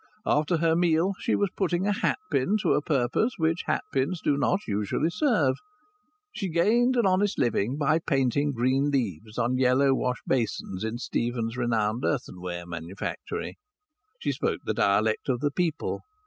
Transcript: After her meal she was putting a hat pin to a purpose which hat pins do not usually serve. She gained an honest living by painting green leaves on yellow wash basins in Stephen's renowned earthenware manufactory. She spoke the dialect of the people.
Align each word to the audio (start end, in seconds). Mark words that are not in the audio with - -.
After 0.25 0.57
her 0.57 0.75
meal 0.75 1.13
she 1.19 1.35
was 1.35 1.51
putting 1.55 1.85
a 1.85 1.91
hat 1.93 2.17
pin 2.31 2.57
to 2.63 2.73
a 2.73 2.81
purpose 2.81 3.33
which 3.37 3.61
hat 3.67 3.83
pins 3.93 4.19
do 4.19 4.35
not 4.35 4.61
usually 4.67 5.11
serve. 5.11 5.57
She 6.33 6.49
gained 6.49 6.95
an 6.95 7.05
honest 7.05 7.37
living 7.37 7.77
by 7.77 7.99
painting 7.99 8.51
green 8.51 8.89
leaves 8.89 9.37
on 9.37 9.59
yellow 9.59 9.93
wash 9.93 10.23
basins 10.25 10.83
in 10.83 10.97
Stephen's 10.97 11.55
renowned 11.55 12.03
earthenware 12.03 12.65
manufactory. 12.65 13.59
She 14.17 14.31
spoke 14.31 14.61
the 14.65 14.73
dialect 14.73 15.29
of 15.29 15.39
the 15.39 15.51
people. 15.51 16.01